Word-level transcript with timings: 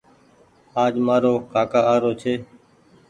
آج 0.83 0.93
مآرو 1.07 1.33
ڪآڪآ 1.53 1.81
آرو 1.93 2.11
ڇي 2.21 2.33